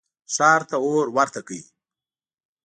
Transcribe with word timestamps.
ښار 0.33 0.61
ته 0.69 0.75
اور 0.85 1.05
ورته 1.17 1.41
کئ. 1.47 1.61